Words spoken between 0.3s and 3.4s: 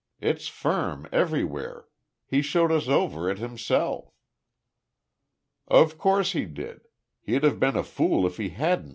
firm everywhere. He showed us over it